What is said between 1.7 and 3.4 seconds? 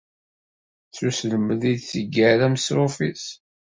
i d-teggar ameṣruf-is.